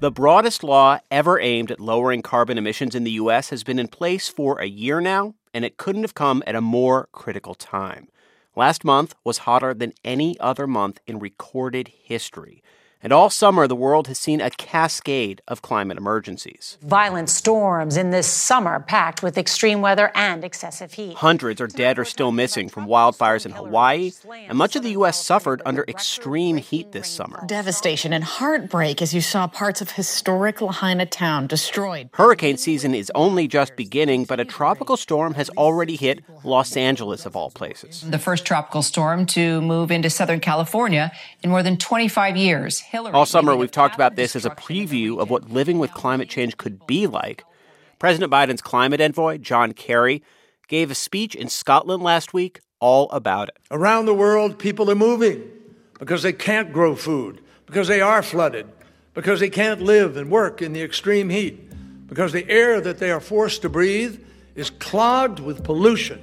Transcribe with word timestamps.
The 0.00 0.12
broadest 0.12 0.62
law 0.62 1.00
ever 1.10 1.40
aimed 1.40 1.72
at 1.72 1.80
lowering 1.80 2.22
carbon 2.22 2.56
emissions 2.56 2.94
in 2.94 3.02
the 3.02 3.10
U.S. 3.12 3.50
has 3.50 3.64
been 3.64 3.80
in 3.80 3.88
place 3.88 4.28
for 4.28 4.60
a 4.60 4.66
year 4.66 5.00
now, 5.00 5.34
and 5.52 5.64
it 5.64 5.76
couldn't 5.76 6.02
have 6.02 6.14
come 6.14 6.40
at 6.46 6.54
a 6.54 6.60
more 6.60 7.08
critical 7.10 7.56
time. 7.56 8.06
Last 8.54 8.84
month 8.84 9.16
was 9.24 9.38
hotter 9.38 9.74
than 9.74 9.92
any 10.04 10.38
other 10.38 10.68
month 10.68 11.00
in 11.08 11.18
recorded 11.18 11.88
history. 11.88 12.62
And 13.00 13.12
all 13.12 13.30
summer, 13.30 13.68
the 13.68 13.76
world 13.76 14.08
has 14.08 14.18
seen 14.18 14.40
a 14.40 14.50
cascade 14.50 15.40
of 15.46 15.62
climate 15.62 15.98
emergencies. 15.98 16.78
Violent 16.82 17.30
storms 17.30 17.96
in 17.96 18.10
this 18.10 18.26
summer, 18.26 18.80
packed 18.80 19.22
with 19.22 19.38
extreme 19.38 19.80
weather 19.80 20.10
and 20.16 20.42
excessive 20.44 20.94
heat. 20.94 21.14
Hundreds 21.14 21.60
are 21.60 21.68
dead 21.68 21.96
or 21.96 22.04
still 22.04 22.32
missing 22.32 22.68
from 22.68 22.86
wildfires 22.86 23.46
in 23.46 23.52
Hawaii, 23.52 24.10
and 24.48 24.58
much 24.58 24.74
of 24.74 24.82
the 24.82 24.90
U.S. 24.90 25.24
suffered 25.24 25.62
under 25.64 25.84
extreme 25.86 26.56
heat 26.56 26.90
this 26.90 27.06
summer. 27.06 27.44
Devastation 27.46 28.12
and 28.12 28.24
heartbreak 28.24 29.00
as 29.00 29.14
you 29.14 29.20
saw 29.20 29.46
parts 29.46 29.80
of 29.80 29.92
historic 29.92 30.60
Lahaina 30.60 31.06
town 31.06 31.46
destroyed. 31.46 32.10
Hurricane 32.14 32.56
season 32.56 32.96
is 32.96 33.12
only 33.14 33.46
just 33.46 33.76
beginning, 33.76 34.24
but 34.24 34.40
a 34.40 34.44
tropical 34.44 34.96
storm 34.96 35.34
has 35.34 35.48
already 35.50 35.94
hit 35.94 36.24
Los 36.42 36.76
Angeles, 36.76 37.26
of 37.26 37.36
all 37.36 37.50
places. 37.50 38.00
The 38.00 38.18
first 38.18 38.44
tropical 38.44 38.82
storm 38.82 39.24
to 39.26 39.60
move 39.60 39.92
into 39.92 40.10
Southern 40.10 40.40
California 40.40 41.12
in 41.44 41.50
more 41.50 41.62
than 41.62 41.76
25 41.76 42.36
years. 42.36 42.82
Hillary 42.88 43.12
All 43.12 43.26
summer, 43.26 43.54
we've 43.54 43.70
talked 43.70 43.94
about 43.94 44.16
this 44.16 44.34
as 44.34 44.46
a 44.46 44.50
preview 44.50 45.20
of 45.20 45.28
what 45.28 45.50
living 45.50 45.78
with 45.78 45.92
climate 45.92 46.30
change 46.30 46.56
could 46.56 46.86
be 46.86 47.06
like. 47.06 47.44
President 47.98 48.32
Biden's 48.32 48.62
climate 48.62 48.98
envoy, 48.98 49.36
John 49.36 49.74
Kerry, 49.74 50.22
gave 50.68 50.90
a 50.90 50.94
speech 50.94 51.34
in 51.34 51.48
Scotland 51.48 52.02
last 52.02 52.32
week 52.32 52.60
all 52.80 53.10
about 53.10 53.48
it. 53.48 53.58
Around 53.70 54.06
the 54.06 54.14
world, 54.14 54.58
people 54.58 54.90
are 54.90 54.94
moving 54.94 55.50
because 55.98 56.22
they 56.22 56.32
can't 56.32 56.72
grow 56.72 56.96
food, 56.96 57.42
because 57.66 57.88
they 57.88 58.00
are 58.00 58.22
flooded, 58.22 58.66
because 59.12 59.40
they 59.40 59.50
can't 59.50 59.82
live 59.82 60.16
and 60.16 60.30
work 60.30 60.62
in 60.62 60.72
the 60.72 60.82
extreme 60.82 61.28
heat, 61.28 62.06
because 62.08 62.32
the 62.32 62.48
air 62.48 62.80
that 62.80 62.98
they 62.98 63.10
are 63.10 63.20
forced 63.20 63.60
to 63.62 63.68
breathe 63.68 64.18
is 64.54 64.70
clogged 64.70 65.40
with 65.40 65.62
pollution, 65.62 66.22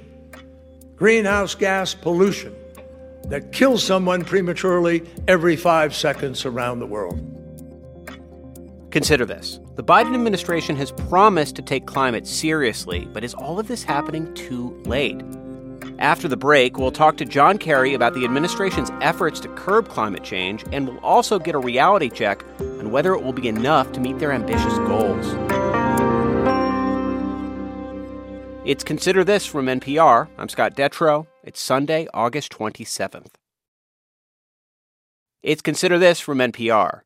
greenhouse 0.96 1.54
gas 1.54 1.94
pollution 1.94 2.52
that 3.28 3.52
kills 3.52 3.82
someone 3.82 4.24
prematurely 4.24 5.02
every 5.26 5.56
five 5.56 5.94
seconds 5.94 6.44
around 6.44 6.78
the 6.78 6.86
world. 6.86 7.20
Consider 8.90 9.26
this. 9.26 9.60
The 9.74 9.84
Biden 9.84 10.14
administration 10.14 10.76
has 10.76 10.92
promised 10.92 11.56
to 11.56 11.62
take 11.62 11.86
climate 11.86 12.26
seriously, 12.26 13.06
but 13.12 13.24
is 13.24 13.34
all 13.34 13.58
of 13.58 13.68
this 13.68 13.82
happening 13.82 14.32
too 14.34 14.80
late? 14.86 15.20
After 15.98 16.28
the 16.28 16.36
break, 16.36 16.78
we'll 16.78 16.92
talk 16.92 17.16
to 17.18 17.24
John 17.24 17.58
Kerry 17.58 17.94
about 17.94 18.14
the 18.14 18.24
administration's 18.24 18.90
efforts 19.00 19.40
to 19.40 19.48
curb 19.48 19.88
climate 19.88 20.22
change, 20.22 20.64
and 20.72 20.88
we'll 20.88 20.98
also 20.98 21.38
get 21.38 21.54
a 21.54 21.58
reality 21.58 22.08
check 22.08 22.44
on 22.60 22.90
whether 22.90 23.14
it 23.14 23.22
will 23.22 23.32
be 23.32 23.48
enough 23.48 23.92
to 23.92 24.00
meet 24.00 24.18
their 24.18 24.32
ambitious 24.32 24.78
goals. 24.78 25.26
It's 28.64 28.82
Consider 28.82 29.24
This 29.24 29.46
from 29.46 29.66
NPR. 29.66 30.28
I'm 30.38 30.48
Scott 30.48 30.74
Detrow. 30.74 31.26
It's 31.46 31.60
Sunday, 31.60 32.08
August 32.12 32.50
27th. 32.50 33.34
It's 35.44 35.62
Consider 35.62 35.96
This 35.96 36.18
from 36.18 36.38
NPR. 36.38 37.02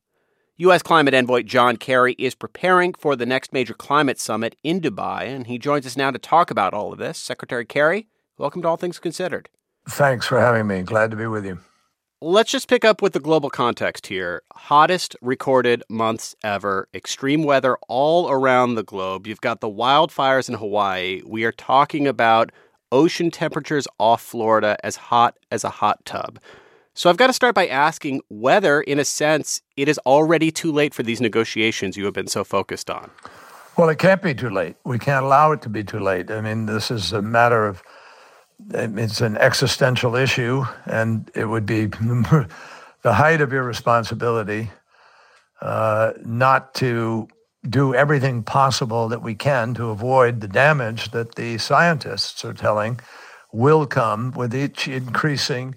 U.S. 0.57 0.83
climate 0.83 1.13
envoy 1.13 1.43
John 1.43 1.77
Kerry 1.77 2.15
is 2.15 2.35
preparing 2.35 2.95
for 2.95 3.17
the 3.17 3.27
next 3.27 3.53
major 3.53 3.75
climate 3.75 4.19
summit 4.19 4.57
in 4.65 4.81
Dubai, 4.81 5.25
and 5.25 5.47
he 5.47 5.59
joins 5.59 5.85
us 5.85 5.95
now 5.95 6.11
to 6.11 6.19
talk 6.19 6.51
about 6.51 6.73
all 6.73 6.91
of 6.91 6.99
this. 6.99 7.19
Secretary 7.19 7.67
Kerry, 7.67 8.09
welcome 8.39 8.63
to 8.63 8.69
All 8.69 8.79
Things 8.79 8.99
Considered. 8.99 9.51
Thanks 9.87 10.25
for 10.25 10.41
having 10.41 10.67
me. 10.67 10.81
Glad 10.85 11.11
to 11.11 11.19
be 11.19 11.27
with 11.27 11.45
you. 11.45 11.59
Let's 12.23 12.51
just 12.51 12.67
pick 12.67 12.83
up 12.83 13.03
with 13.03 13.13
the 13.13 13.21
global 13.21 13.51
context 13.51 14.07
here. 14.07 14.41
Hottest 14.55 15.17
recorded 15.21 15.83
months 15.91 16.35
ever, 16.43 16.89
extreme 16.95 17.43
weather 17.43 17.77
all 17.89 18.31
around 18.31 18.75
the 18.75 18.85
globe. 18.85 19.27
You've 19.27 19.43
got 19.43 19.61
the 19.61 19.69
wildfires 19.69 20.49
in 20.49 20.55
Hawaii. 20.55 21.21
We 21.27 21.45
are 21.45 21.53
talking 21.53 22.07
about 22.07 22.53
ocean 22.93 23.31
temperatures 23.31 23.87
off 23.99 24.23
Florida 24.23 24.77
as 24.85 24.97
hot 24.97 25.39
as 25.51 25.65
a 25.65 25.71
hot 25.71 26.05
tub. 26.05 26.39
So 26.95 27.09
I've 27.09 27.17
got 27.17 27.29
to 27.29 27.33
start 27.33 27.55
by 27.55 27.67
asking 27.67 28.21
whether, 28.29 28.81
in 28.81 28.99
a 28.99 29.05
sense, 29.05 29.63
it 29.77 29.89
is 29.89 29.99
already 30.05 30.51
too 30.51 30.73
late 30.73 30.93
for 30.93 31.03
these 31.03 31.21
negotiations 31.21 31.97
you 31.97 32.05
have 32.05 32.15
been 32.15 32.27
so 32.27 32.45
focused 32.45 32.91
on. 32.91 33.11
Well, 33.77 33.89
it 33.89 33.99
can't 33.99 34.21
be 34.21 34.35
too 34.35 34.51
late. 34.51 34.77
We 34.85 34.99
can't 34.99 35.25
allow 35.25 35.53
it 35.53 35.63
to 35.63 35.69
be 35.69 35.85
too 35.85 36.01
late. 36.01 36.31
I 36.31 36.41
mean, 36.41 36.67
this 36.67 36.91
is 36.91 37.13
a 37.13 37.23
matter 37.23 37.67
of 37.67 37.83
it's 38.73 39.21
an 39.21 39.39
existential 39.39 40.17
issue, 40.17 40.65
and 40.87 41.31
it 41.35 41.47
would 41.47 41.65
be 41.65 41.87
the 43.03 43.15
height 43.15 43.41
of 43.41 43.53
irresponsibility 43.53 44.71
uh, 45.63 46.13
not 46.25 46.75
to 46.75 47.29
do 47.69 47.95
everything 47.95 48.43
possible 48.43 49.09
that 49.09 49.23
we 49.23 49.35
can 49.35 49.75
to 49.75 49.91
avoid 49.91 50.41
the 50.41 50.49
damage 50.49 51.11
that 51.11 51.35
the 51.35 51.59
scientists 51.59 52.45
are 52.45 52.55
telling 52.55 53.01
will 53.53 53.87
come 53.87 54.31
with 54.33 54.55
each 54.55 54.89
increasing 54.89 55.75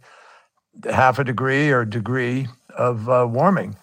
half 0.90 1.20
a 1.20 1.24
degree 1.24 1.72
or 1.72 1.86
degree 1.86 2.48
of 2.78 3.10
uh, 3.10 3.28
warming, 3.30 3.76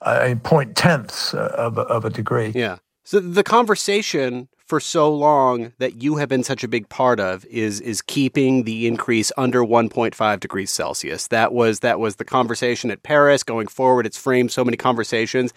a 0.00 0.34
point 0.42 0.76
tenths 0.76 1.34
of, 1.34 1.78
of 1.78 2.04
a 2.04 2.10
degree. 2.10 2.52
Yeah. 2.54 2.78
So 3.04 3.20
the 3.20 3.42
conversation 3.42 4.48
for 4.64 4.80
so 4.80 5.12
long 5.14 5.72
that 5.78 6.02
you 6.02 6.16
have 6.16 6.28
been 6.28 6.44
such 6.44 6.64
a 6.64 6.68
big 6.68 6.88
part 6.88 7.20
of 7.20 7.44
is 7.46 7.80
is 7.80 8.00
keeping 8.00 8.64
the 8.64 8.86
increase 8.86 9.30
under 9.36 9.62
1.5 9.62 10.40
degrees 10.40 10.70
Celsius. 10.70 11.26
That 11.28 11.52
was 11.52 11.80
that 11.80 12.00
was 12.00 12.16
the 12.16 12.24
conversation 12.24 12.90
at 12.90 13.02
Paris 13.02 13.42
going 13.42 13.66
forward. 13.66 14.06
It's 14.06 14.16
framed 14.16 14.50
so 14.50 14.64
many 14.64 14.76
conversations. 14.76 15.52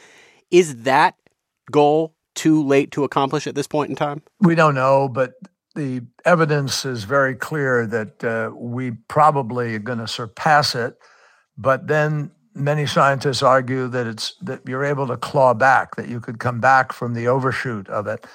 Is 0.52 0.84
that 0.84 1.16
goal 1.72 2.16
too 2.36 2.64
late 2.64 2.92
to 2.92 3.04
accomplish 3.04 3.48
at 3.48 3.56
this 3.56 3.68
point 3.68 3.90
in 3.90 3.96
time? 3.96 4.22
We 4.42 4.56
don't 4.56 4.76
know, 4.76 5.08
but 5.08 5.34
the 5.76 6.02
evidence 6.24 6.86
is 6.86 7.04
very 7.04 7.36
clear 7.36 7.86
that 7.88 8.24
uh, 8.24 8.52
we 8.56 8.92
probably 9.08 9.76
are 9.76 9.80
going 9.80 10.00
to 10.00 10.08
surpass 10.08 10.76
it. 10.76 10.98
But 11.58 11.88
then 11.88 12.32
many 12.54 12.86
scientists 12.86 13.44
argue 13.44 13.88
that 13.90 14.08
it's 14.08 14.36
that 14.42 14.62
you're 14.68 14.86
able 14.86 15.08
to 15.08 15.18
claw 15.18 15.54
back, 15.54 15.96
that 15.96 16.08
you 16.08 16.20
could 16.20 16.40
come 16.40 16.60
back 16.60 16.94
from 16.94 17.14
the 17.14 17.28
overshoot 17.28 17.90
of 17.90 18.08
it. 18.08 18.26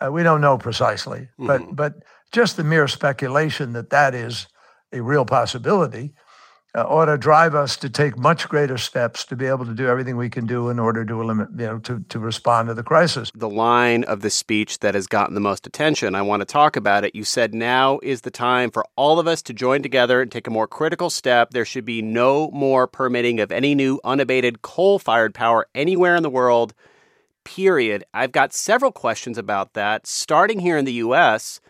Uh, 0.00 0.12
we 0.12 0.22
don't 0.22 0.40
know 0.40 0.58
precisely, 0.58 1.28
mm-hmm. 1.38 1.46
but 1.46 1.74
but 1.74 1.94
just 2.32 2.56
the 2.56 2.64
mere 2.64 2.88
speculation 2.88 3.72
that 3.72 3.90
that 3.90 4.14
is 4.14 4.46
a 4.92 5.00
real 5.00 5.24
possibility 5.24 6.14
uh, 6.76 6.82
ought 6.82 7.06
to 7.06 7.16
drive 7.16 7.54
us 7.54 7.76
to 7.76 7.88
take 7.88 8.18
much 8.18 8.48
greater 8.48 8.76
steps 8.76 9.24
to 9.24 9.36
be 9.36 9.46
able 9.46 9.64
to 9.64 9.74
do 9.74 9.86
everything 9.86 10.16
we 10.16 10.28
can 10.28 10.44
do 10.44 10.68
in 10.68 10.78
order 10.78 11.04
to 11.04 11.22
limit, 11.22 11.48
you 11.52 11.66
know, 11.66 11.78
to, 11.78 12.00
to 12.08 12.18
respond 12.18 12.68
to 12.68 12.74
the 12.74 12.82
crisis. 12.82 13.30
The 13.34 13.48
line 13.48 14.02
of 14.04 14.22
the 14.22 14.30
speech 14.30 14.80
that 14.80 14.94
has 14.94 15.06
gotten 15.06 15.34
the 15.34 15.40
most 15.40 15.66
attention, 15.66 16.14
I 16.16 16.22
want 16.22 16.40
to 16.40 16.46
talk 16.46 16.74
about 16.74 17.04
it. 17.04 17.14
You 17.14 17.22
said 17.22 17.54
now 17.54 18.00
is 18.02 18.22
the 18.22 18.30
time 18.30 18.70
for 18.70 18.84
all 18.96 19.20
of 19.20 19.28
us 19.28 19.40
to 19.42 19.52
join 19.52 19.82
together 19.82 20.20
and 20.20 20.32
take 20.32 20.48
a 20.48 20.50
more 20.50 20.66
critical 20.66 21.10
step. 21.10 21.50
There 21.50 21.64
should 21.64 21.84
be 21.84 22.02
no 22.02 22.50
more 22.50 22.88
permitting 22.88 23.38
of 23.38 23.52
any 23.52 23.74
new 23.76 24.00
unabated 24.02 24.62
coal 24.62 24.98
fired 24.98 25.32
power 25.32 25.68
anywhere 25.74 26.16
in 26.16 26.24
the 26.24 26.30
world 26.30 26.74
period. 27.44 28.04
I've 28.12 28.32
got 28.32 28.52
several 28.52 28.90
questions 28.90 29.38
about 29.38 29.74
that. 29.74 30.06
Starting 30.06 30.58
here 30.58 30.76
in 30.76 30.86
the 30.86 30.94
U.S., 30.94 31.60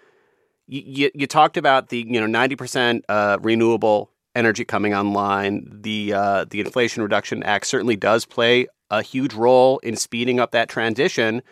you, 0.67 0.83
you, 0.87 1.11
you 1.15 1.27
talked 1.27 1.59
about 1.59 1.91
the 1.91 1.99
you 1.99 2.19
know 2.21 2.27
ninety 2.27 2.57
percent 2.57 3.05
uh, 3.09 3.37
renewable 3.43 4.11
energy 4.35 4.65
coming 4.65 4.95
online. 4.95 5.69
The 5.71 6.13
uh, 6.13 6.45
the 6.49 6.61
Inflation 6.61 7.03
Reduction 7.03 7.43
Act 7.43 7.67
certainly 7.67 7.97
does 7.97 8.25
play 8.25 8.67
a 8.91 9.03
huge 9.03 9.35
role 9.35 9.79
in 9.79 9.97
speeding 9.97 10.41
up 10.41 10.51
that 10.53 10.69
transition. 10.69 11.43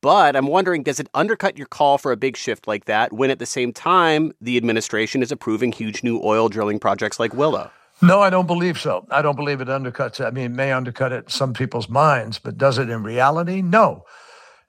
But 0.00 0.36
I'm 0.36 0.46
wondering, 0.46 0.84
does 0.84 1.00
it 1.00 1.08
undercut 1.12 1.58
your 1.58 1.66
call 1.66 1.98
for 1.98 2.12
a 2.12 2.16
big 2.16 2.36
shift 2.36 2.68
like 2.68 2.84
that 2.84 3.12
when 3.12 3.30
at 3.30 3.40
the 3.40 3.46
same 3.46 3.72
time 3.72 4.32
the 4.40 4.56
administration 4.56 5.22
is 5.22 5.32
approving 5.32 5.72
huge 5.72 6.04
new 6.04 6.20
oil 6.22 6.48
drilling 6.48 6.78
projects 6.78 7.18
like 7.18 7.34
Willow? 7.34 7.70
No, 8.00 8.20
I 8.20 8.30
don't 8.30 8.46
believe 8.46 8.78
so. 8.78 9.06
I 9.10 9.22
don't 9.22 9.34
believe 9.34 9.60
it 9.60 9.66
undercuts. 9.66 10.24
I 10.24 10.30
mean, 10.30 10.44
it 10.44 10.54
may 10.54 10.70
undercut 10.70 11.12
it 11.12 11.30
some 11.30 11.52
people's 11.52 11.88
minds, 11.88 12.38
but 12.38 12.56
does 12.56 12.78
it 12.78 12.90
in 12.90 13.02
reality? 13.02 13.60
No. 13.60 14.04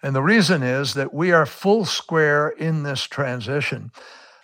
And 0.02 0.16
the 0.16 0.24
reason 0.24 0.64
is 0.64 0.96
that 0.96 1.14
we 1.14 1.32
are 1.32 1.46
full 1.46 1.86
square 1.86 2.50
in 2.50 2.82
this 2.82 3.04
transition. 3.04 3.92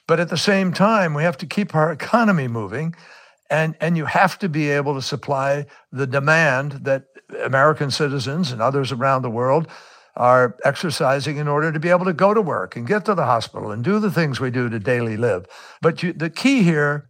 But 0.07 0.19
at 0.19 0.30
the 0.30 0.38
same 0.38 0.72
time, 0.74 1.13
we 1.13 1.24
have 1.24 1.38
to 1.38 1.46
keep 1.46 1.75
our 1.75 1.92
economy 2.00 2.48
moving. 2.48 2.96
And, 3.50 3.75
and 3.80 3.96
you 3.96 4.06
have 4.06 4.40
to 4.40 4.50
be 4.50 4.72
able 4.72 4.96
to 4.96 5.02
supply 5.02 5.68
the 5.92 6.07
demand 6.07 6.72
that 6.84 7.06
American 7.44 7.92
citizens 7.92 8.52
and 8.52 8.62
others 8.62 8.92
around 8.92 9.22
the 9.22 9.30
world 9.30 9.68
are 10.16 10.57
exercising 10.63 11.38
in 11.38 11.48
order 11.48 11.72
to 11.72 11.80
be 11.80 11.90
able 11.90 12.06
to 12.06 12.13
go 12.13 12.34
to 12.34 12.42
work 12.42 12.75
and 12.75 12.88
get 12.88 13.06
to 13.06 13.13
the 13.13 13.25
hospital 13.25 13.72
and 13.72 13.84
do 13.84 14.00
the 14.00 14.12
things 14.12 14.40
we 14.40 14.50
do 14.50 14.69
to 14.69 14.80
daily 14.80 15.18
live. 15.18 15.46
But 15.81 16.02
you, 16.02 16.13
the 16.13 16.30
key 16.30 16.63
here 16.63 17.10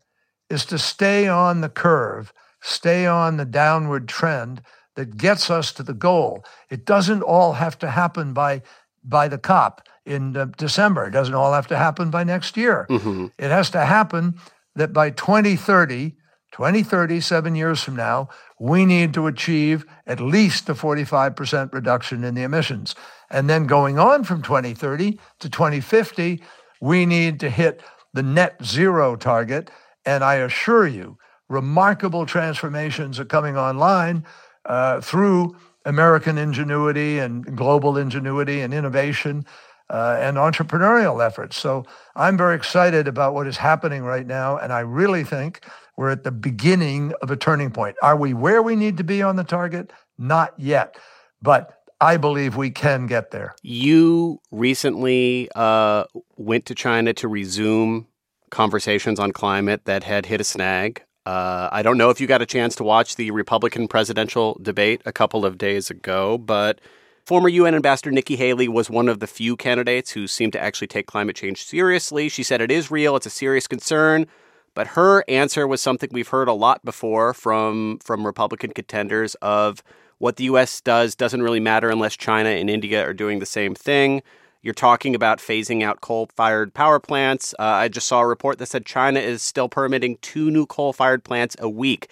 is 0.50 0.66
to 0.66 0.80
stay 0.80 1.28
on 1.28 1.62
the 1.62 1.70
curve, 1.70 2.34
stay 2.62 3.06
on 3.06 3.38
the 3.38 3.46
downward 3.46 4.08
trend 4.08 4.62
that 4.96 5.18
gets 5.18 5.50
us 5.50 5.72
to 5.74 5.84
the 5.84 5.94
goal. 5.94 6.44
It 6.70 6.86
doesn't 6.86 7.22
all 7.22 7.54
have 7.54 7.78
to 7.80 7.92
happen 7.92 8.34
by 8.34 8.62
by 9.04 9.28
the 9.28 9.38
COP 9.38 9.88
in 10.06 10.36
uh, 10.38 10.46
December. 10.57 11.06
It 11.07 11.12
doesn't 11.12 11.34
all 11.34 11.54
have 11.54 11.68
to 11.68 11.78
happen 11.78 12.10
by 12.10 12.24
next 12.24 12.57
year. 12.57 12.86
Mm-hmm. 12.90 13.28
It 13.38 13.52
has 13.52 13.69
to 13.72 13.86
happen 13.86 14.36
that 14.75 14.94
by 14.94 15.10
2030, 15.10 16.16
2030, 16.52 17.19
seven 17.22 17.56
years 17.56 17.81
from 17.81 17.96
now, 17.96 18.30
we 18.60 18.86
need 18.86 19.13
to 19.13 19.28
achieve 19.28 19.86
at 20.07 20.19
least 20.19 20.69
a 20.69 20.74
45% 20.74 21.74
reduction 21.74 22.24
in 22.24 22.36
the 22.36 22.44
emissions. 22.44 22.96
And 23.30 23.50
then 23.50 23.68
going 23.68 24.00
on 24.00 24.24
from 24.24 24.42
2030 24.42 25.19
to 25.40 25.50
2050, 25.50 26.42
we 26.80 27.06
need 27.06 27.40
to 27.40 27.50
hit 27.50 27.81
the 28.13 28.24
net 28.24 28.63
zero 28.63 29.16
target. 29.16 29.72
And 30.06 30.24
I 30.24 30.36
assure 30.36 30.88
you, 30.88 31.18
remarkable 31.50 32.25
transformations 32.25 33.19
are 33.19 33.25
coming 33.25 33.58
online 33.58 34.25
uh, 34.66 35.01
through 35.01 35.56
American 35.86 36.38
ingenuity 36.38 37.19
and 37.19 37.56
global 37.56 37.98
ingenuity 37.98 38.62
and 38.62 38.74
innovation 38.74 39.46
uh, 39.90 40.18
and 40.20 40.38
entrepreneurial 40.38 41.26
efforts. 41.26 41.58
So 41.58 41.86
I'm 42.16 42.38
very 42.38 42.56
excited 42.56 43.08
about 43.08 43.34
what 43.34 43.48
is 43.48 43.58
happening 43.58 44.04
right 44.04 44.26
now. 44.26 44.58
And 44.58 44.74
I 44.74 44.80
really 44.80 45.24
think 45.24 45.66
we're 45.98 46.10
at 46.10 46.24
the 46.24 46.32
beginning 46.32 47.14
of 47.22 47.32
a 47.32 47.36
turning 47.36 47.72
point. 47.72 47.96
Are 48.02 48.18
we 48.18 48.34
where 48.34 48.62
we 48.62 48.76
need 48.76 48.98
to 48.98 49.04
be 49.04 49.22
on 49.22 49.36
the 49.36 49.44
target? 49.44 49.94
Not 50.18 50.54
yet. 50.58 50.98
But 51.42 51.80
I 52.02 52.18
believe 52.18 52.56
we 52.56 52.72
can 52.72 53.08
get 53.08 53.32
there. 53.32 53.56
You 53.62 54.42
recently 54.52 55.50
uh, 55.56 56.06
went 56.36 56.66
to 56.66 56.76
China 56.76 57.14
to 57.14 57.28
resume 57.28 58.08
conversations 58.50 59.20
on 59.20 59.32
climate 59.32 59.86
that 59.86 60.04
had 60.04 60.26
hit 60.26 60.42
a 60.42 60.44
snag. 60.44 61.04
Uh, 61.26 61.70
I 61.72 61.82
don't 61.82 61.98
know 61.98 62.10
if 62.10 62.22
you 62.22 62.28
got 62.28 62.42
a 62.42 62.46
chance 62.46 62.76
to 62.76 62.84
watch 62.84 63.16
the 63.16 63.32
Republican 63.32 63.88
presidential 63.88 64.60
debate 64.62 65.02
a 65.06 65.12
couple 65.12 65.46
of 65.46 65.58
days 65.58 65.90
ago, 65.90 66.38
but 66.38 66.80
former 67.25 67.50
UN 67.50 67.75
Ambassador 67.75 68.12
Nikki 68.12 68.36
Haley 68.36 68.68
was 68.68 68.89
one 68.89 69.10
of 69.10 69.19
the 69.19 69.27
few 69.27 69.56
candidates 69.56 70.12
who 70.12 70.27
seemed 70.27 70.54
to 70.54 70.62
actually 70.62 70.88
take 70.88 71.07
climate 71.07 71.36
change 71.36 71.66
seriously. 71.66 72.30
She 72.30 72.44
said 72.44 72.62
it 72.62 72.72
is 72.72 72.92
real, 72.92 73.16
it's 73.16 73.25
a 73.25 73.31
serious 73.31 73.68
concern. 73.68 74.27
But 74.75 74.88
her 74.88 75.24
answer 75.27 75.68
was 75.68 75.81
something 75.81 76.10
we've 76.12 76.27
heard 76.27 76.50
a 76.50 76.54
lot 76.54 76.83
before 76.83 77.33
from 77.33 78.00
from 78.04 78.25
Republican 78.25 78.72
contenders 78.72 79.36
of 79.36 79.81
what 80.18 80.36
the 80.36 80.45
US 80.45 80.81
does 80.81 81.16
doesn't 81.16 81.42
really 81.42 81.60
matter 81.60 81.89
unless 81.89 82.16
China 82.16 82.50
and 82.50 82.69
India 82.69 83.06
are 83.06 83.13
doing 83.13 83.39
the 83.39 83.45
same 83.45 83.74
thing. 83.74 84.22
You're 84.62 84.74
talking 84.74 85.16
about 85.16 85.38
phasing 85.39 85.83
out 85.83 86.01
coal 86.01 86.30
fired 86.36 86.74
power 86.74 87.00
plants. 87.00 87.54
Uh, 87.60 87.63
I 87.63 87.88
just 87.88 88.07
saw 88.07 88.22
a 88.22 88.27
report 88.27 88.57
that 88.57 88.66
said 88.66 88.86
China 88.86 89.19
is 89.19 89.42
still 89.42 89.69
permitting 89.69 90.18
two 90.22 90.51
new 90.51 90.66
coal 90.66 90.92
fired 90.92 91.24
plants 91.24 91.56
a 91.60 91.69
week. 91.69 92.10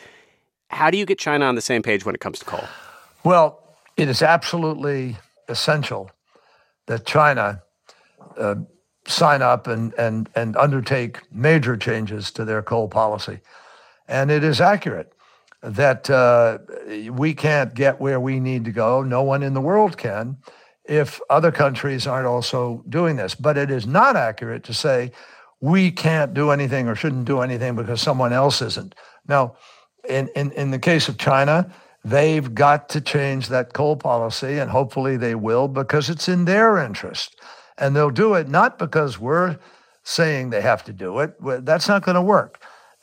How 0.70 0.90
do 0.90 0.98
you 0.98 1.06
get 1.06 1.20
China 1.20 1.46
on 1.46 1.56
the 1.56 1.62
same 1.62 1.84
page 1.84 2.06
when 2.06 2.16
it 2.16 2.22
comes 2.22 2.40
to 2.40 2.46
coal? 2.46 2.64
Well, 3.24 3.63
it 3.98 4.10
is 4.10 4.22
absolutely 4.22 5.18
essential 5.48 6.10
that 6.88 7.06
China 7.06 7.62
uh, 8.38 8.56
sign 9.06 9.42
up 9.42 9.68
and, 9.68 9.94
and, 9.96 10.30
and 10.36 10.56
undertake 10.58 11.20
major 11.32 11.78
changes 11.78 12.32
to 12.32 12.46
their 12.46 12.62
coal 12.62 12.88
policy. 12.88 13.40
And 14.08 14.32
it 14.32 14.44
is 14.44 14.62
accurate 14.62 15.14
that 15.62 16.10
uh, 16.10 16.60
we 17.12 17.34
can't 17.34 17.74
get 17.74 18.02
where 18.02 18.20
we 18.20 18.40
need 18.40 18.66
to 18.66 18.72
go. 18.72 19.02
No 19.02 19.24
one 19.24 19.44
in 19.44 19.54
the 19.54 19.62
world 19.62 19.98
can 19.98 20.38
if 20.86 21.22
other 21.30 21.52
countries 21.52 22.06
aren't 22.06 22.28
also 22.28 22.84
doing 22.90 23.16
this. 23.16 23.36
But 23.36 23.58
it 23.58 23.72
is 23.72 23.88
not 23.88 24.16
accurate 24.16 24.64
to 24.66 24.74
say 24.74 25.12
we 25.62 25.92
can't 25.92 26.34
do 26.34 26.52
anything 26.52 26.90
or 26.90 26.96
shouldn't 26.96 27.26
do 27.26 27.40
anything 27.40 27.76
because 27.76 28.02
someone 28.02 28.34
else 28.34 28.62
isn't. 28.62 28.96
Now, 29.28 29.56
in, 30.08 30.28
in, 30.36 30.52
in 30.52 30.72
the 30.72 30.80
case 30.80 31.08
of 31.08 31.18
China, 31.18 31.74
they've 32.04 32.54
got 32.54 32.90
to 32.90 33.02
change 33.02 33.48
that 33.48 33.74
coal 33.74 33.96
policy, 33.96 34.60
and 34.60 34.72
hopefully 34.72 35.18
they 35.18 35.36
will 35.36 35.68
because 35.68 36.10
it's 36.10 36.28
in 36.28 36.46
their 36.46 36.78
interest. 36.78 37.40
And 37.78 37.96
they'll 37.96 38.12
do 38.12 38.36
it 38.36 38.48
not 38.48 38.78
because 38.78 39.20
we're 39.20 39.58
saying 40.04 40.50
they 40.50 40.62
have 40.62 40.84
to 40.84 40.94
do 40.94 41.20
it. 41.20 41.36
That's 41.66 41.88
not 41.88 42.04
going 42.04 42.16
to 42.16 42.22
work. 42.22 42.62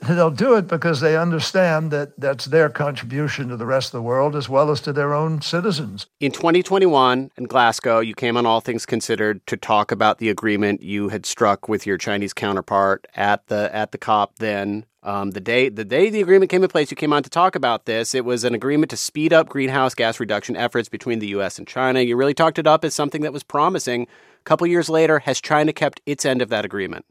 They'll 0.09 0.31
do 0.31 0.55
it 0.55 0.67
because 0.67 1.01
they 1.01 1.17
understand 1.17 1.91
that 1.91 2.19
that's 2.19 2.47
their 2.47 2.71
contribution 2.71 3.49
to 3.49 3.57
the 3.57 3.67
rest 3.67 3.89
of 3.89 3.93
the 3.93 4.03
world 4.03 4.35
as 4.35 4.49
well 4.49 4.71
as 4.71 4.81
to 4.83 4.93
their 4.93 5.13
own 5.13 5.43
citizens. 5.43 6.07
In 6.21 6.33
2021 6.33 7.31
in 7.37 7.45
Glasgow, 7.45 8.01
you 8.01 8.15
came 8.15 8.37
on 8.37 8.47
All 8.47 8.61
Things 8.61 8.87
Considered 8.87 9.47
to 9.47 9.57
talk 9.57 9.93
about 9.93 10.19
the 10.19 10.31
agreement 10.31 10.83
you 10.83 11.11
had 11.11 11.27
struck 11.27 11.69
with 11.69 11.87
your 11.87 11.99
Chinese 11.99 12.33
counterpart 12.33 13.07
at 13.15 13.47
the 13.49 13.75
at 13.75 13.93
the 13.93 13.99
COP 13.99 14.37
then. 14.37 14.87
Um, 15.03 15.31
the 15.31 15.41
day 15.41 15.69
the 15.69 15.85
day 15.85 16.11
the 16.11 16.21
agreement 16.21 16.51
came 16.51 16.63
in 16.63 16.69
place, 16.69 16.91
you 16.91 16.97
came 16.97 17.13
on 17.13 17.23
to 17.23 17.31
talk 17.31 17.55
about 17.55 17.85
this. 17.85 18.15
It 18.15 18.25
was 18.25 18.45
an 18.45 18.55
agreement 18.55 18.91
to 18.91 18.97
speed 18.97 19.33
up 19.33 19.49
greenhouse 19.49 19.95
gas 19.95 20.19
reduction 20.21 20.57
efforts 20.57 20.89
between 20.89 21.19
the 21.19 21.29
U.S. 21.29 21.59
and 21.59 21.67
China. 21.67 22.01
You 22.01 22.17
really 22.17 22.35
talked 22.35 22.59
it 22.59 22.67
up 22.67 22.85
as 22.85 22.95
something 22.95 23.23
that 23.23 23.33
was 23.33 23.43
promising. 23.43 24.03
A 24.03 24.45
couple 24.45 24.67
years 24.67 24.89
later, 24.89 25.21
has 25.21 25.41
China 25.41 25.73
kept 25.73 26.01
its 26.07 26.25
end 26.25 26.41
of 26.43 26.49
that 26.49 26.65
agreement? 26.65 27.05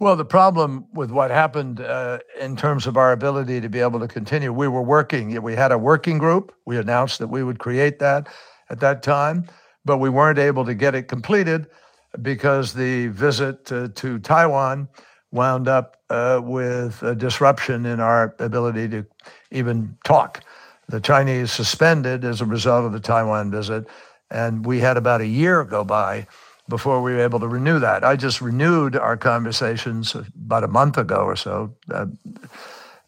Well, 0.00 0.16
the 0.16 0.24
problem 0.24 0.86
with 0.94 1.10
what 1.10 1.30
happened 1.30 1.82
uh, 1.82 2.20
in 2.40 2.56
terms 2.56 2.86
of 2.86 2.96
our 2.96 3.12
ability 3.12 3.60
to 3.60 3.68
be 3.68 3.80
able 3.80 4.00
to 4.00 4.08
continue, 4.08 4.50
we 4.50 4.66
were 4.66 4.80
working. 4.80 5.40
We 5.42 5.54
had 5.54 5.72
a 5.72 5.76
working 5.78 6.16
group. 6.16 6.54
We 6.64 6.78
announced 6.78 7.18
that 7.18 7.26
we 7.26 7.42
would 7.42 7.58
create 7.58 7.98
that 7.98 8.26
at 8.70 8.80
that 8.80 9.02
time, 9.02 9.44
but 9.84 9.98
we 9.98 10.08
weren't 10.08 10.38
able 10.38 10.64
to 10.64 10.72
get 10.72 10.94
it 10.94 11.02
completed 11.02 11.66
because 12.22 12.72
the 12.72 13.08
visit 13.08 13.66
to, 13.66 14.18
Taiwan 14.20 14.88
wound 15.32 15.68
up 15.68 15.98
uh, 16.08 16.40
with 16.42 17.02
a 17.02 17.14
disruption 17.14 17.84
in 17.84 18.00
our 18.00 18.34
ability 18.38 18.88
to 18.88 19.04
even 19.50 19.98
talk. 20.04 20.42
The 20.88 21.02
Chinese 21.02 21.52
suspended 21.52 22.24
as 22.24 22.40
a 22.40 22.46
result 22.46 22.86
of 22.86 22.92
the 22.92 23.00
Taiwan 23.00 23.50
visit, 23.50 23.86
and 24.30 24.64
we 24.64 24.80
had 24.80 24.96
about 24.96 25.20
a 25.20 25.26
year 25.26 25.62
go 25.62 25.84
by 25.84 26.26
before 26.70 27.02
we 27.02 27.12
were 27.12 27.20
able 27.20 27.40
to 27.40 27.48
renew 27.48 27.78
that. 27.80 28.02
I 28.02 28.16
just 28.16 28.40
renewed 28.40 28.96
our 28.96 29.18
conversations 29.18 30.14
about 30.14 30.64
a 30.64 30.68
month 30.68 30.96
ago 30.96 31.16
or 31.16 31.36
so, 31.36 31.76
uh, 31.92 32.06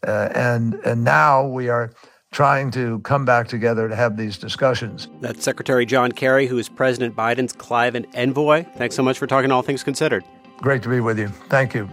uh, 0.07 0.29
and 0.35 0.75
and 0.85 1.03
now 1.03 1.47
we 1.47 1.69
are 1.69 1.91
trying 2.31 2.69
to 2.71 2.99
come 2.99 3.25
back 3.25 3.47
together 3.47 3.87
to 3.87 3.95
have 3.95 4.17
these 4.17 4.37
discussions. 4.37 5.07
That's 5.21 5.43
Secretary 5.43 5.85
John 5.85 6.11
Kerry, 6.11 6.47
who 6.47 6.57
is 6.57 6.67
President 6.67 7.15
Biden's 7.15 7.53
climate 7.53 8.07
envoy. 8.13 8.65
Thanks 8.75 8.95
so 8.95 9.03
much 9.03 9.17
for 9.17 9.27
talking 9.27 9.51
All 9.51 9.61
Things 9.61 9.83
Considered. 9.83 10.23
Great 10.57 10.83
to 10.83 10.89
be 10.89 10.99
with 10.99 11.17
you. 11.19 11.29
Thank 11.49 11.73
you. 11.73 11.89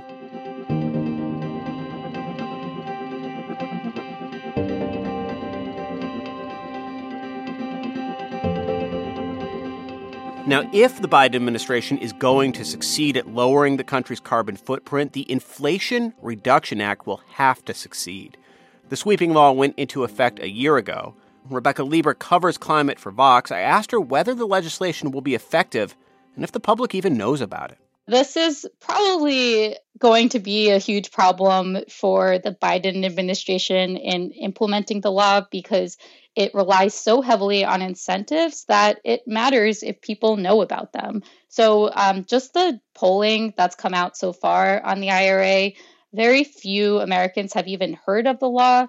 Now, 10.50 10.68
if 10.72 11.00
the 11.00 11.06
Biden 11.06 11.36
administration 11.36 11.96
is 11.98 12.12
going 12.12 12.50
to 12.54 12.64
succeed 12.64 13.16
at 13.16 13.28
lowering 13.28 13.76
the 13.76 13.84
country's 13.84 14.18
carbon 14.18 14.56
footprint, 14.56 15.12
the 15.12 15.30
Inflation 15.30 16.12
Reduction 16.20 16.80
Act 16.80 17.06
will 17.06 17.22
have 17.34 17.64
to 17.66 17.72
succeed. 17.72 18.36
The 18.88 18.96
sweeping 18.96 19.32
law 19.32 19.52
went 19.52 19.78
into 19.78 20.02
effect 20.02 20.40
a 20.40 20.50
year 20.50 20.76
ago. 20.76 21.14
Rebecca 21.48 21.82
Leber 21.82 22.18
covers 22.18 22.58
climate 22.58 22.98
for 22.98 23.12
Vox. 23.12 23.52
I 23.52 23.60
asked 23.60 23.92
her 23.92 24.00
whether 24.00 24.34
the 24.34 24.44
legislation 24.44 25.12
will 25.12 25.20
be 25.20 25.36
effective 25.36 25.94
and 26.34 26.42
if 26.42 26.50
the 26.50 26.58
public 26.58 26.96
even 26.96 27.16
knows 27.16 27.40
about 27.40 27.70
it. 27.70 27.78
This 28.10 28.36
is 28.36 28.66
probably 28.80 29.76
going 30.00 30.30
to 30.30 30.40
be 30.40 30.70
a 30.70 30.78
huge 30.78 31.12
problem 31.12 31.78
for 31.88 32.40
the 32.40 32.50
Biden 32.50 33.04
administration 33.04 33.96
in 33.96 34.32
implementing 34.32 35.00
the 35.00 35.12
law 35.12 35.42
because 35.48 35.96
it 36.34 36.52
relies 36.52 36.92
so 36.92 37.22
heavily 37.22 37.64
on 37.64 37.82
incentives 37.82 38.64
that 38.64 38.98
it 39.04 39.28
matters 39.28 39.84
if 39.84 40.00
people 40.00 40.36
know 40.36 40.60
about 40.60 40.92
them. 40.92 41.22
So, 41.50 41.88
um, 41.94 42.24
just 42.24 42.52
the 42.52 42.80
polling 42.96 43.54
that's 43.56 43.76
come 43.76 43.94
out 43.94 44.16
so 44.16 44.32
far 44.32 44.82
on 44.84 44.98
the 44.98 45.10
IRA, 45.10 45.70
very 46.12 46.42
few 46.42 46.98
Americans 46.98 47.52
have 47.52 47.68
even 47.68 47.92
heard 47.92 48.26
of 48.26 48.40
the 48.40 48.48
law. 48.48 48.88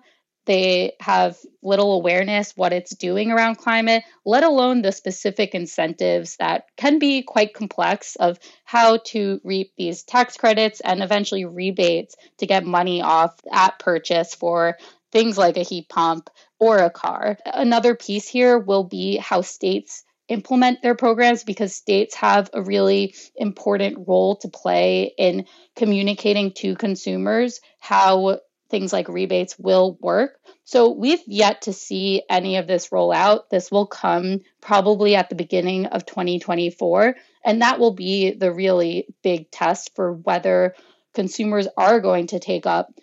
They 0.51 0.97
have 0.99 1.37
little 1.63 1.93
awareness 1.93 2.57
what 2.57 2.73
it's 2.73 2.93
doing 2.93 3.31
around 3.31 3.55
climate, 3.55 4.03
let 4.25 4.43
alone 4.43 4.81
the 4.81 4.91
specific 4.91 5.55
incentives 5.55 6.35
that 6.41 6.65
can 6.75 6.99
be 6.99 7.21
quite 7.21 7.53
complex 7.53 8.17
of 8.17 8.37
how 8.65 8.97
to 8.97 9.39
reap 9.45 9.71
these 9.77 10.03
tax 10.03 10.35
credits 10.35 10.81
and 10.81 11.01
eventually 11.01 11.45
rebates 11.45 12.17
to 12.39 12.47
get 12.47 12.65
money 12.65 13.01
off 13.01 13.39
at 13.49 13.79
purchase 13.79 14.35
for 14.35 14.77
things 15.13 15.37
like 15.37 15.55
a 15.55 15.63
heat 15.63 15.87
pump 15.87 16.29
or 16.59 16.79
a 16.79 16.89
car. 16.89 17.37
Another 17.45 17.95
piece 17.95 18.27
here 18.27 18.59
will 18.59 18.83
be 18.83 19.15
how 19.15 19.43
states 19.43 20.03
implement 20.27 20.81
their 20.81 20.95
programs 20.95 21.45
because 21.45 21.73
states 21.73 22.13
have 22.15 22.49
a 22.51 22.61
really 22.61 23.15
important 23.37 24.05
role 24.05 24.35
to 24.35 24.49
play 24.49 25.13
in 25.17 25.45
communicating 25.77 26.51
to 26.51 26.75
consumers 26.75 27.61
how 27.79 28.41
things 28.71 28.91
like 28.91 29.07
rebates 29.09 29.59
will 29.59 29.97
work. 30.01 30.39
So 30.63 30.89
we've 30.89 31.21
yet 31.27 31.63
to 31.63 31.73
see 31.73 32.23
any 32.29 32.55
of 32.55 32.65
this 32.65 32.91
roll 32.91 33.11
out. 33.11 33.49
This 33.49 33.69
will 33.69 33.85
come 33.85 34.39
probably 34.61 35.15
at 35.15 35.29
the 35.29 35.35
beginning 35.35 35.87
of 35.87 36.05
2024. 36.05 37.15
And 37.43 37.61
that 37.61 37.79
will 37.79 37.93
be 37.93 38.31
the 38.31 38.51
really 38.51 39.07
big 39.21 39.51
test 39.51 39.91
for 39.95 40.13
whether 40.13 40.75
consumers 41.13 41.67
are 41.77 41.99
going 41.99 42.27
to 42.27 42.39
take 42.39 42.65
up 42.65 42.93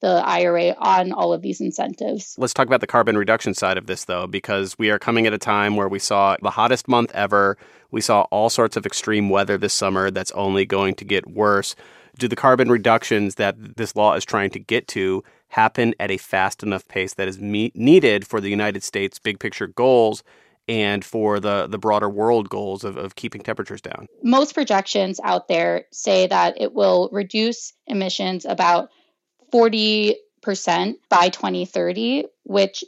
the 0.00 0.22
IRA 0.24 0.74
on 0.78 1.12
all 1.12 1.32
of 1.32 1.42
these 1.42 1.60
incentives. 1.60 2.36
Let's 2.38 2.54
talk 2.54 2.68
about 2.68 2.80
the 2.80 2.86
carbon 2.86 3.18
reduction 3.18 3.52
side 3.52 3.78
of 3.78 3.86
this, 3.86 4.04
though, 4.04 4.26
because 4.26 4.78
we 4.78 4.90
are 4.90 4.98
coming 4.98 5.26
at 5.26 5.32
a 5.32 5.38
time 5.38 5.76
where 5.76 5.88
we 5.88 5.98
saw 5.98 6.36
the 6.40 6.50
hottest 6.50 6.86
month 6.86 7.10
ever. 7.14 7.58
We 7.90 8.00
saw 8.00 8.22
all 8.30 8.48
sorts 8.48 8.76
of 8.76 8.86
extreme 8.86 9.28
weather 9.28 9.58
this 9.58 9.72
summer 9.72 10.10
that's 10.10 10.30
only 10.32 10.66
going 10.66 10.94
to 10.96 11.04
get 11.04 11.28
worse. 11.28 11.74
Do 12.18 12.28
the 12.28 12.36
carbon 12.36 12.68
reductions 12.70 13.36
that 13.36 13.76
this 13.76 13.96
law 13.96 14.14
is 14.14 14.24
trying 14.24 14.50
to 14.50 14.58
get 14.58 14.88
to 14.88 15.24
happen 15.48 15.94
at 15.98 16.10
a 16.10 16.18
fast 16.18 16.62
enough 16.62 16.86
pace 16.88 17.14
that 17.14 17.28
is 17.28 17.38
me- 17.38 17.72
needed 17.74 18.26
for 18.26 18.40
the 18.40 18.50
United 18.50 18.82
States 18.82 19.18
big 19.18 19.38
picture 19.38 19.66
goals 19.66 20.22
and 20.68 21.04
for 21.04 21.40
the, 21.40 21.66
the 21.66 21.78
broader 21.78 22.08
world 22.08 22.50
goals 22.50 22.84
of, 22.84 22.96
of 22.96 23.14
keeping 23.14 23.40
temperatures 23.40 23.80
down? 23.80 24.06
Most 24.22 24.52
projections 24.52 25.18
out 25.24 25.48
there 25.48 25.86
say 25.90 26.26
that 26.26 26.60
it 26.60 26.74
will 26.74 27.08
reduce 27.10 27.72
emissions 27.86 28.44
about 28.44 28.90
40% 29.52 30.16
by 31.08 31.30
2030, 31.30 32.26
which 32.44 32.84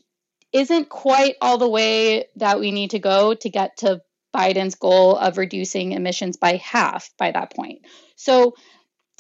isn't 0.53 0.89
quite 0.89 1.37
all 1.41 1.57
the 1.57 1.69
way 1.69 2.27
that 2.37 2.61
we 2.61 2.71
need 2.71 2.91
to 2.91 2.99
go 2.99 3.35
to 3.35 3.49
get 3.49 3.79
to 3.79 4.03
Biden's 4.35 4.75
goal 4.75 5.17
of 5.17 5.39
reducing 5.39 5.93
emissions 5.93 6.37
by 6.37 6.57
half 6.57 7.11
by 7.19 7.31
that 7.31 7.55
point. 7.55 7.81
So 8.17 8.55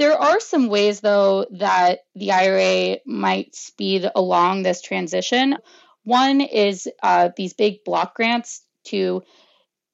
there 0.01 0.19
are 0.19 0.41
some 0.41 0.69
ways, 0.69 1.01
though, 1.01 1.45
that 1.51 2.07
the 2.15 2.33
IRA 2.33 3.01
might 3.05 3.55
speed 3.55 4.11
along 4.15 4.63
this 4.63 4.81
transition. 4.81 5.59
One 6.05 6.41
is 6.41 6.89
uh, 7.03 7.29
these 7.37 7.53
big 7.53 7.85
block 7.85 8.15
grants 8.15 8.63
to 8.85 9.23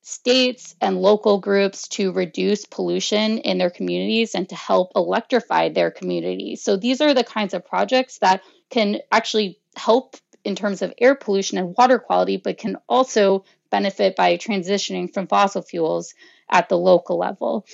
states 0.03 0.77
and 0.81 1.03
local 1.03 1.41
groups 1.41 1.89
to 1.89 2.13
reduce 2.13 2.67
pollution 2.67 3.39
in 3.39 3.59
their 3.59 3.69
communities 3.69 4.37
and 4.37 4.49
to 4.49 4.55
help 4.55 4.93
electrify 4.95 5.71
their 5.71 5.91
communities. 5.91 6.63
So 6.63 6.77
these 6.77 7.01
are 7.01 7.13
the 7.13 7.25
kinds 7.25 7.53
of 7.53 7.67
projects 7.67 8.19
that 8.19 8.43
can 8.71 9.01
actually 9.11 9.59
help 9.75 10.15
in 10.45 10.55
terms 10.55 10.83
of 10.83 10.95
air 10.99 11.17
pollution 11.17 11.59
and 11.59 11.75
water 11.77 11.99
quality, 11.99 12.37
but 12.37 12.59
can 12.59 12.77
also 12.89 13.45
benefit 13.73 14.15
by 14.15 14.37
transitioning 14.37 15.13
from 15.13 15.27
fossil 15.27 15.63
fuels 15.63 16.15
at 16.49 16.69
the 16.69 16.79
local 16.79 17.19
level. 17.19 17.67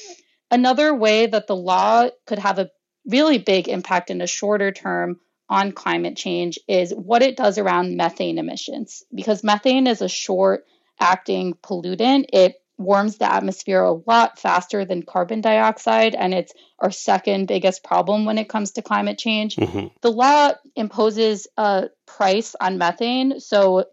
Another 0.53 0.95
way 0.95 1.27
that 1.27 1.47
the 1.47 1.57
law 1.57 2.09
could 2.27 2.39
have 2.39 2.59
a 2.59 2.71
really 3.07 3.39
big 3.39 3.69
impact 3.69 4.11
in 4.11 4.21
a 4.21 4.27
shorter 4.27 4.71
term 4.71 5.19
on 5.49 5.73
climate 5.73 6.17
change 6.17 6.59
is 6.69 6.93
what 6.93 7.23
it 7.23 7.37
does 7.37 7.59
around 7.59 7.97
methane 7.97 8.39
emissions. 8.39 9.03
Because 9.13 9.43
methane 9.43 9.87
is 9.87 10.03
a 10.03 10.09
short 10.09 10.65
acting 11.01 11.55
pollutant, 11.55 12.27
it 12.33 12.55
warms 12.79 13.19
the 13.19 13.33
atmosphere 13.33 13.83
a 13.83 13.93
lot 13.93 14.39
faster 14.39 14.85
than 14.85 15.03
carbon 15.03 15.41
dioxide, 15.41 16.15
and 16.15 16.35
it's 16.35 16.53
our 16.79 16.91
second 16.91 17.49
biggest 17.49 17.83
problem 17.83 18.25
when 18.25 18.39
it 18.39 18.49
comes 18.49 18.73
to 18.73 18.83
climate 18.83 19.19
change. 19.19 19.57
Mm-hmm. 19.57 19.89
The 20.01 20.13
law 20.13 20.53
imposes 20.77 21.49
a 21.57 21.89
price 22.07 22.55
on 22.61 22.79
methane. 22.79 23.41
So 23.41 23.87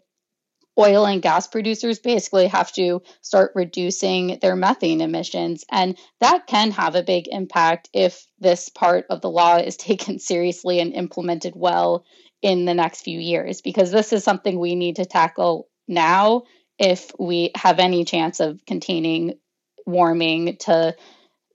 oil 0.80 1.06
and 1.06 1.22
gas 1.22 1.46
producers 1.46 1.98
basically 1.98 2.46
have 2.46 2.72
to 2.72 3.02
start 3.20 3.52
reducing 3.54 4.38
their 4.40 4.56
methane 4.56 5.00
emissions. 5.00 5.64
And 5.70 5.96
that 6.20 6.46
can 6.46 6.70
have 6.72 6.94
a 6.94 7.02
big 7.02 7.28
impact 7.28 7.88
if 7.92 8.26
this 8.38 8.68
part 8.68 9.06
of 9.10 9.20
the 9.20 9.30
law 9.30 9.56
is 9.56 9.76
taken 9.90 10.18
seriously 10.18 10.80
and 10.80 10.92
implemented 10.92 11.54
well 11.54 12.04
in 12.42 12.64
the 12.64 12.74
next 12.74 13.02
few 13.02 13.20
years, 13.20 13.60
because 13.60 13.90
this 13.90 14.12
is 14.12 14.24
something 14.24 14.58
we 14.58 14.74
need 14.74 14.96
to 14.96 15.04
tackle 15.04 15.68
now 15.86 16.44
if 16.78 17.10
we 17.18 17.50
have 17.54 17.78
any 17.78 18.04
chance 18.04 18.40
of 18.40 18.64
containing 18.66 19.34
warming 19.86 20.56
to 20.60 20.96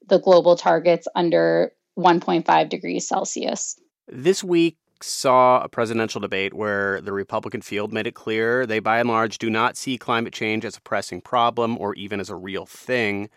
the 0.08 0.20
global 0.20 0.55
targets 0.55 1.08
under 1.15 1.72
1.5 1.98 2.70
degrees 2.70 3.08
Celsius. 3.08 3.79
This 4.08 4.44
week, 4.44 4.77
saw 5.06 5.62
a 5.62 5.70
presidential 5.70 6.20
debate 6.20 6.54
where 6.54 7.00
the 7.02 7.14
Republican 7.14 7.62
field 7.62 7.94
made 7.94 8.08
it 8.08 8.16
clear 8.16 8.66
they, 8.66 8.80
by 8.80 9.00
and 9.00 9.10
large, 9.10 9.38
do 9.38 9.50
not 9.50 9.78
see 9.78 9.98
climate 9.98 10.34
change 10.34 10.66
as 10.66 10.78
a 10.78 10.82
pressing 10.82 11.22
problem 11.22 11.78
or 11.78 11.94
even 11.96 12.20
as 12.20 12.30
a 12.30 12.36
real 12.36 12.66
thing. 12.66 13.30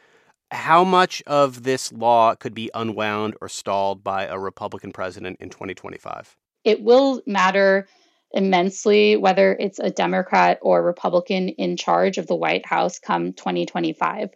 How 0.51 0.83
much 0.83 1.23
of 1.27 1.63
this 1.63 1.93
law 1.93 2.35
could 2.35 2.55
be 2.55 2.71
unwound 2.75 3.37
or 3.41 3.49
stalled 3.49 4.03
by 4.03 4.25
a 4.25 4.39
Republican 4.39 4.93
president 4.93 5.39
in 5.41 5.51
2025? 5.51 6.37
It 6.65 6.83
will 6.83 7.23
matter 7.27 7.87
immensely 8.33 9.17
whether 9.17 9.55
it's 9.59 9.79
a 9.79 9.91
Democrat 9.91 10.59
or 10.63 10.83
Republican 10.83 11.49
in 11.51 11.77
charge 11.77 12.19
of 12.19 12.27
the 12.27 12.37
White 12.37 12.67
House 12.67 12.99
come 12.99 13.33
2025. 13.33 14.31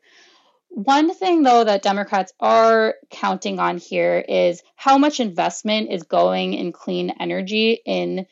One 0.74 1.14
thing, 1.14 1.42
though, 1.42 1.64
that 1.64 1.82
Democrats 1.82 2.32
are 2.40 2.94
counting 3.10 3.58
on 3.58 3.76
here 3.76 4.24
is 4.26 4.62
how 4.74 4.96
much 4.96 5.20
investment 5.20 5.92
is 5.92 6.02
going 6.04 6.54
in 6.54 6.72
clean 6.72 7.10
energy 7.20 7.78
in 7.84 8.26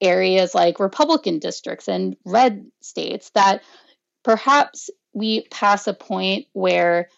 areas 0.00 0.56
like 0.56 0.80
Republican 0.80 1.38
districts 1.38 1.86
and 1.86 2.16
red 2.26 2.66
states 2.82 3.30
that 3.36 3.62
perhaps 4.24 4.90
we 5.12 5.46
pass 5.52 5.86
a 5.86 5.94
point 5.94 6.46
where 6.52 7.08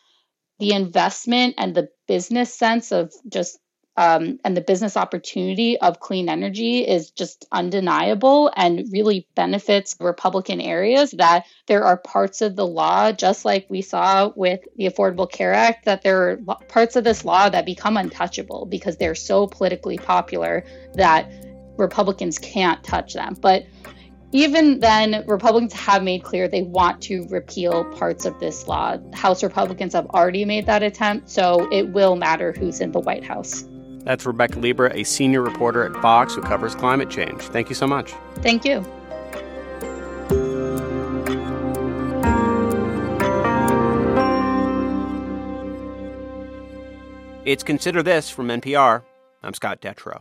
the 0.59 0.73
investment 0.73 1.55
and 1.57 1.75
the 1.75 1.89
business 2.07 2.55
sense 2.55 2.93
of 2.93 3.15
just 3.29 3.59
um, 3.97 4.39
and 4.45 4.57
the 4.57 4.61
business 4.61 4.97
opportunity 4.97 5.79
of 5.79 6.01
clean 6.01 6.29
energy 6.29 6.87
is 6.87 7.11
just 7.11 7.47
undeniable 7.51 8.53
and 8.55 8.87
really 8.93 9.27
benefits 9.35 9.97
Republican 10.01 10.61
areas. 10.61 11.13
That 11.13 11.47
there 11.67 11.85
are 11.85 11.97
parts 11.97 12.43
of 12.43 12.57
the 12.57 12.67
law, 12.67 13.13
just 13.13 13.45
like 13.45 13.67
we 13.71 13.83
saw 13.83 14.31
with 14.35 14.61
the 14.77 14.87
Affordable 14.87 15.31
Care 15.31 15.55
Act, 15.55 15.87
that 15.87 16.03
there 16.03 16.31
are 16.31 16.37
parts 16.69 16.97
of 16.97 17.05
this 17.05 17.25
law 17.25 17.49
that 17.49 17.65
become 17.65 17.97
untouchable 17.97 18.67
because 18.67 18.97
they're 18.97 19.15
so 19.15 19.47
politically 19.47 19.99
popular 19.99 20.65
that 20.95 21.31
Republicans 21.77 22.39
can't 22.39 22.83
touch 22.85 23.15
them. 23.15 23.37
But 23.41 23.67
even 24.33 24.81
then, 24.81 25.25
Republicans 25.27 25.73
have 25.73 26.03
made 26.03 26.23
clear 26.23 26.49
they 26.49 26.63
want 26.63 27.01
to 27.03 27.27
repeal 27.29 27.85
parts 27.97 28.27
of 28.27 28.39
this 28.41 28.67
law. 28.67 28.99
House 29.15 29.43
Republicans 29.43 29.95
have 29.95 30.07
already 30.07 30.45
made 30.45 30.67
that 30.67 30.83
attempt, 30.83 31.31
so 31.31 31.67
it 31.73 31.91
will 31.91 32.17
matter 32.17 32.53
who's 32.53 32.81
in 32.81 32.93
the 32.93 33.01
White 33.01 33.25
House. 33.25 33.65
That's 34.07 34.25
Rebecca 34.25 34.61
Leber, 34.61 34.95
a 34.95 35.03
senior 35.03 35.43
reporter 35.43 35.83
at 35.83 35.91
Vox 36.01 36.33
who 36.33 36.41
covers 36.41 36.77
climate 36.77 37.11
change. 37.11 37.43
Thank 37.43 37.69
you 37.69 37.75
so 37.75 37.89
much. 37.89 38.13
Thank 38.37 38.65
you. 38.65 38.85
It's 47.45 47.65
Consider 47.65 48.05
This 48.05 48.31
from 48.31 48.47
NPR. 48.47 49.03
I'm 49.43 49.55
Scott 49.55 49.81
Detrow. 49.81 50.21